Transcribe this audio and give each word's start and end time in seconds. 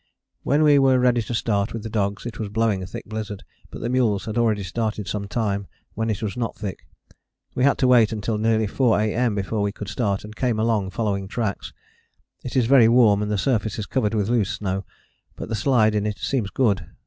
_When 0.41 0.63
we 0.63 0.79
were 0.79 0.97
ready 0.97 1.21
to 1.21 1.33
start 1.35 1.73
with 1.73 1.83
the 1.83 1.87
dogs 1.87 2.25
it 2.25 2.39
was 2.39 2.49
blowing 2.49 2.81
a 2.81 2.87
thick 2.87 3.05
blizzard, 3.05 3.43
but 3.69 3.81
the 3.81 3.87
mules 3.87 4.25
had 4.25 4.35
already 4.35 4.63
started 4.63 5.07
some 5.07 5.27
time, 5.27 5.67
when 5.93 6.09
it 6.09 6.23
was 6.23 6.35
not 6.35 6.55
thick. 6.55 6.87
We 7.53 7.63
had 7.65 7.77
to 7.77 7.87
wait 7.87 8.11
until 8.11 8.39
nearly 8.39 8.65
4 8.65 8.99
A.M. 8.99 9.35
before 9.35 9.61
we 9.61 9.71
could 9.71 9.89
start, 9.89 10.23
and 10.23 10.35
came 10.35 10.59
along 10.59 10.89
following 10.89 11.27
tracks. 11.27 11.71
It 12.43 12.55
is 12.55 12.65
very 12.65 12.87
warm 12.87 13.21
and 13.21 13.29
the 13.31 13.37
surface 13.37 13.77
is 13.77 13.85
covered 13.85 14.15
with 14.15 14.27
loose 14.27 14.49
snow, 14.53 14.85
but 15.35 15.49
the 15.49 15.53
slide 15.55 15.93
in 15.93 16.07
it 16.07 16.17
seems 16.17 16.49
good. 16.49 16.87